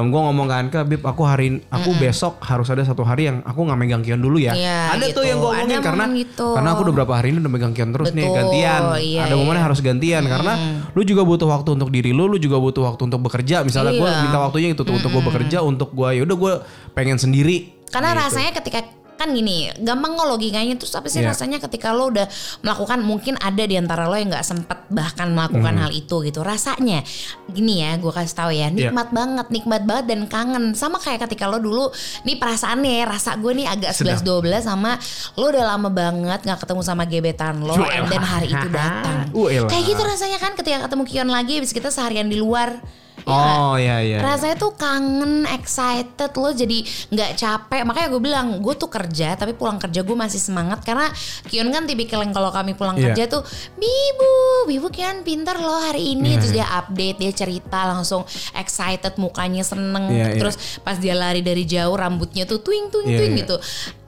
[0.04, 3.64] gue ngomong kan ke Bib aku hari aku besok harus ada satu hari yang aku
[3.64, 4.52] nggak megang kion dulu ya.
[4.52, 5.31] Iya, ada tuh gitu.
[5.32, 6.48] Yang gue Ada omongin karena momen gitu.
[6.52, 8.82] karena aku udah berapa hari ini udah megang kion terus nih Betul, gantian.
[9.00, 9.68] iya, ada momennya iya.
[9.72, 10.54] harus gantian karena
[10.92, 13.64] lu juga butuh waktu untuk diri lu, lu juga butuh waktu untuk bekerja.
[13.64, 14.22] Misalnya gue Iya.
[14.22, 16.54] minta waktunya itu tuh untuk gue bekerja untuk gue ya udah gue
[16.92, 17.74] pengen sendiri.
[17.88, 18.22] Karena Gitu.
[18.24, 18.80] rasanya ketika
[19.22, 21.30] kan gini, gampang kok logikanya terus apa sih Iya.
[21.30, 22.26] rasanya ketika lo udah
[22.60, 25.84] melakukan mungkin ada di antara lo yang nggak sempet bahkan melakukan Hmm.
[25.86, 26.42] hal itu gitu.
[26.42, 27.06] Rasanya
[27.48, 28.90] gini ya, gue kasih tahu ya, Iya.
[28.90, 30.74] nikmat banget, nikmat banget dan kangen.
[30.74, 34.98] Sama kayak ketika lo dulu nih perasaannya ya, rasa gue nih agak 11 12 sama
[35.36, 39.30] lo udah lama banget nggak ketemu sama gebetan lo dan hari itu datang.
[39.70, 42.82] Kayak gitu rasanya kan ketika ketemu Kion lagi habis kita seharian di luar.
[43.22, 43.58] Ya nggak?
[43.62, 44.18] Oh iya iya.
[44.18, 46.82] Rasanya tuh kangen, excited lo jadi
[47.14, 47.82] nggak capek.
[47.86, 51.06] Makanya gue bilang gue tuh kerja tapi pulang kerja gue masih semangat karena
[51.46, 53.14] Kion kan tipikal yang kalau kami pulang Iya.
[53.14, 53.42] kerja tuh
[53.78, 54.34] Bibu,
[54.66, 56.34] Bibu Kion pinter loh hari ini.
[56.34, 56.58] Iya, Terus iya.
[56.66, 58.26] dia update, dia cerita langsung
[58.58, 60.10] excited mukanya seneng.
[60.10, 60.40] Iya, iya.
[60.42, 63.42] Terus pas dia lari dari jauh rambutnya tuh twing twing Iya, twing iya.
[63.46, 63.56] gitu.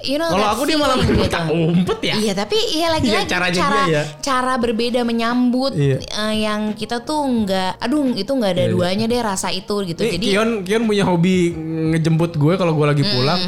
[0.03, 2.15] You know, Kalau aku dia malah feeling umpet umpet ya.
[2.19, 4.03] Iya tapi iya lagi-lagi Iya, caranya cara dia ya.
[4.19, 6.03] cara berbeda menyambut Iya.
[6.03, 8.75] eh, yang kita tuh nggak, aduh itu nggak ada Iya, iya.
[8.75, 10.03] duanya deh rasa itu gitu.
[10.03, 11.55] Nih, Jadi Kion Kion punya hobi
[11.95, 13.39] ngejemput gue kalau gue lagi pulang.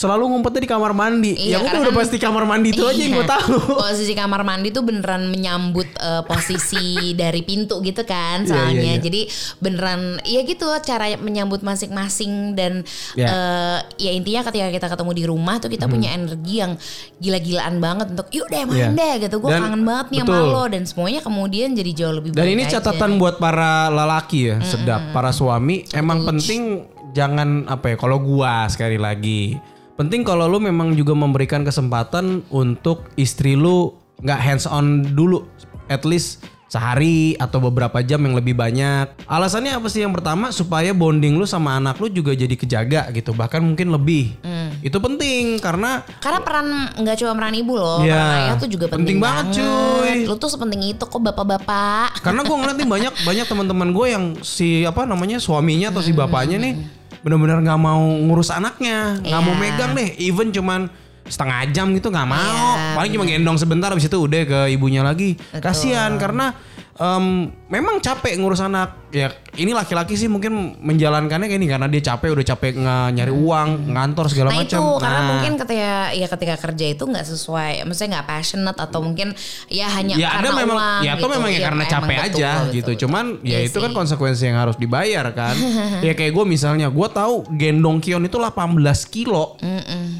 [0.00, 1.36] Selalu ngumpetnya di kamar mandi.
[1.36, 3.36] Iya, ya udah udah kan- pasti kamar mandi itu aja yang gue Iya.
[3.36, 3.54] tahu.
[3.76, 6.86] Posisi kamar mandi tuh beneran menyambut eh, posisi
[7.20, 8.80] dari pintu gitu kan Iya, soalnya.
[8.80, 8.94] iya, iya.
[8.96, 9.20] Jadi
[9.58, 12.80] beneran ya gitu cara menyambut masing-masing dan
[13.12, 13.28] Iya.
[13.28, 16.80] eh, ya intinya ketika kita ketemu di rumah tuh kita punya energi yang
[17.18, 18.96] gila-gilaan banget untuk yuk deh main Iya.
[18.96, 19.36] deh gitu.
[19.38, 22.80] Gue kangen banget nih sama lo dan semuanya kemudian jadi jauh lebih Dan ini aja.
[22.80, 25.12] catatan buat para lelaki ya, sedap.
[25.12, 29.60] Para suami emang penting jangan apa ya kalau gua sekali lagi.
[30.00, 33.92] Penting kalau lu memang juga memberikan kesempatan untuk istri lu
[34.24, 35.44] nggak hands on dulu
[35.92, 36.40] at least
[36.72, 39.12] sehari atau beberapa jam yang lebih banyak.
[39.28, 43.36] Alasannya apa sih yang pertama supaya bonding lu sama anak lu juga jadi kejaga gitu,
[43.36, 44.40] bahkan mungkin lebih.
[44.80, 48.16] Itu penting karena Karena peran nggak cuma peran ibu loh, Iya.
[48.16, 50.12] peran ayah tuh juga penting, Penting banget, cuy.
[50.24, 52.24] Lu tuh sepenting itu kok bapak-bapak.
[52.24, 56.16] Karena gue ngeliat nih banyak banyak teman-teman gue yang si apa namanya suaminya atau si
[56.16, 59.60] bapaknya nih benar-benar nggak mau ngurus anaknya, nggak mau Iya.
[59.60, 60.80] megang deh, even cuman
[61.22, 62.40] setengah jam gitu nggak mau,
[62.74, 65.38] Iya, paling cuma gendong sebentar habis itu udah ke ibunya lagi.
[65.52, 66.56] Kasihan karena
[66.96, 68.98] em, memang capek ngurus anak.
[69.10, 73.32] Ya ini laki-laki sih mungkin menjalankannya kayak ini karena dia capek udah capek nge- nyari
[73.32, 74.78] uang, ngantor segala Nah macam.
[74.78, 79.00] itu karena Nah, mungkin ketika ya ketika kerja itu nggak sesuai, maksudnya nggak passionate atau
[79.00, 79.34] mungkin
[79.66, 81.14] ya hanya ya ada karena memang uang ya gitu.
[81.16, 83.00] atau memang ya Iya, karena capek betul, aja betul, gitu betul.
[83.02, 85.54] cuman ya Iya itu kan konsekuensi yang harus dibayar kan
[86.06, 89.58] ya kayak gue misalnya gue tahu gendong Kion itu 18 kilo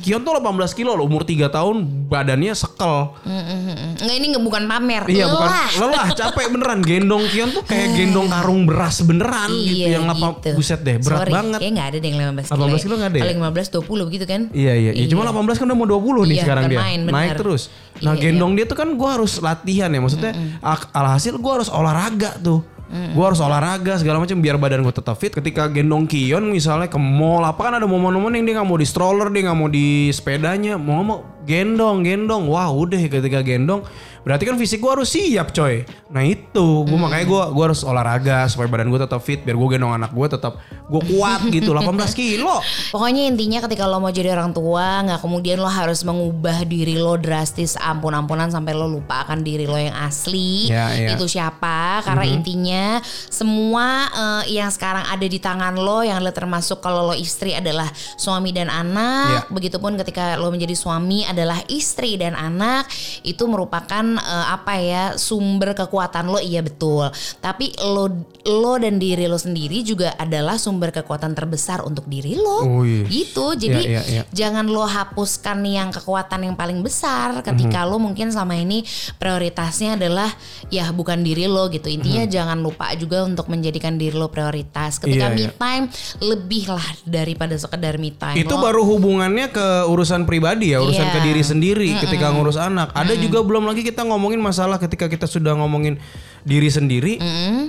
[0.01, 0.43] Kion tuh 18
[0.75, 4.03] kilo loh umur 3 tahun badannya sekel Mm-mm.
[4.03, 5.71] Nggak ini nggak bukan pamer, iya bukan lelah.
[5.79, 10.37] lelah capek beneran gendong Kion tuh kayak gendong karung beras beneran gitu Iya yang apa
[10.37, 10.53] gitu.
[10.55, 12.67] buset deh berat Sorry, banget Kayaknya nggak ada deh yang 15 kilo.
[12.69, 13.23] 18 kilo nggak ada ya?
[13.25, 14.41] Paling 15 20 gitu kan?
[14.51, 16.79] Iya iya, ya, cuma 18 kan udah mau 20 nih Iya, sekarang dia.
[16.79, 17.15] main, bener.
[17.17, 17.63] Naik terus.
[17.99, 21.69] Nah, Iya, gendong dia tuh kan gua harus latihan ya, maksudnya ak- alhasil gua harus
[21.69, 22.61] olahraga tuh.
[22.91, 25.31] Gua harus olahraga segala macam biar badan gua tetap fit.
[25.31, 28.85] Ketika gendong Kion misalnya ke mall apa kan ada momen-momen yang dia nggak mau di
[28.85, 32.45] stroller, dia nggak mau di sepedanya, mau mau gendong, gendong.
[32.45, 33.87] Wah, udah ketika gendong
[34.23, 35.85] berarti kan fisik gua harus siap, coy.
[36.11, 39.69] Nah, itu gua makanya gua gua harus olahraga supaya badan gua tetap fit biar gua
[39.73, 42.61] gendong anak gua tetap gua kuat gitu 18 kilo.
[42.91, 47.15] Pokoknya intinya ketika lo mau jadi orang tua, nggak kemudian lo harus mengubah diri lo
[47.17, 50.69] drastis ampun-ampunan sampai lo lupa akan diri lo yang asli.
[50.69, 51.15] Ya, ya.
[51.15, 52.03] Itu siapa?
[52.03, 52.99] Karena intinya
[53.31, 57.87] semua eh, yang sekarang ada di tangan lo, yang lo termasuk kalau lo istri adalah
[58.19, 59.29] suami dan anak.
[59.31, 59.41] Ya.
[59.49, 62.91] Begitupun ketika lo menjadi suami adalah istri dan anak,
[63.23, 66.39] itu merupakan eh, apa ya sumber kekuatan lo.
[66.39, 67.11] Iya betul.
[67.39, 68.09] Tapi lo
[68.41, 72.65] lo dan diri lo sendiri juga adalah sumber kekuatan terbesar untuk diri lo.
[72.65, 73.05] Oh, iya.
[73.05, 73.47] Gitu.
[73.55, 74.23] Jadi Iya, iya, iya.
[74.33, 77.89] jangan lo hapuskan yang kekuatan yang paling besar ketika Mhm.
[77.89, 78.81] lo mungkin selama ini
[79.21, 80.33] prioritasnya adalah
[80.69, 81.87] ya bukan diri lo gitu.
[81.87, 84.97] Intinya jangan lupa juga untuk menjadikan diri lo prioritas.
[84.97, 85.29] Ketika.
[85.29, 85.53] Iya, me iya.
[85.53, 85.85] time
[86.19, 88.41] lebih lah daripada sekedar me time.
[88.41, 91.15] Itu Lo- baru hubungannya ke urusan pribadi ya, urusan Iya.
[91.15, 92.91] ke diri sendiri ketika ngurus anak.
[92.93, 95.97] Ada juga belum lagi kita ngomongin masalah ketika kita sudah ngomongin
[96.41, 97.21] diri sendiri,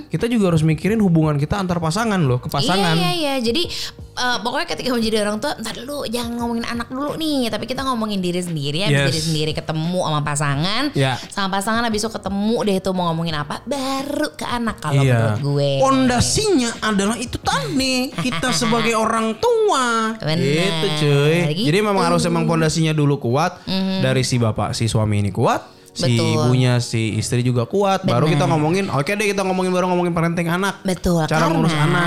[0.08, 2.96] kita juga harus mikirin hubungan kita antar pasangan loh, ke pasangan.
[2.96, 3.34] Iya iya iya.
[3.38, 3.68] Jadi
[4.12, 7.80] eh, pokoknya ketika menjadi orang tua, ntar dulu jangan ngomongin anak dulu nih, tapi kita
[7.82, 9.08] ngomongin diri sendiri, habis Yes.
[9.08, 11.20] diri sendiri ketemu sama pasangan, Ya.
[11.28, 15.36] sama pasangan habis itu ketemu deh itu mau ngomongin apa, baru ke anak kalau Iya.
[15.36, 15.70] menurut gue.
[15.80, 20.16] Pondasinya adalah itu tadi kita sebagai orang tua.
[20.16, 21.36] Benar, Gitu cuy.
[21.52, 21.66] gitu.
[21.68, 23.60] Jadi memang harus emang pondasinya dulu kuat
[24.00, 25.71] dari si bapak si suami ini kuat.
[25.92, 26.48] Si Betul.
[26.48, 28.08] ibunya si istri juga kuat.
[28.08, 30.80] Baru kita ngomongin, oke deh kita ngomongin baru ngomongin parenting anak.
[30.80, 31.84] Betul, Cara ngurus anak.
[31.84, 32.06] karena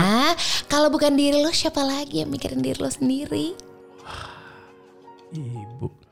[0.65, 3.53] kalau bukan diri lo siapa lagi yang mikirin diri lo sendiri?
[5.33, 6.04] Ibu.